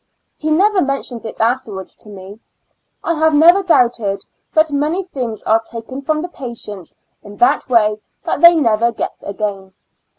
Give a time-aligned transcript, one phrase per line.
[0.35, 2.39] He never mentioned it afterwards to me.
[3.03, 8.01] I have never doubted but many things are taken from the patients in that way
[8.23, 9.75] that they never get again.